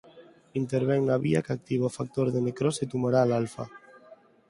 [0.61, 3.65] Intervén na vía que activa o factor de necrose tumoral alfa.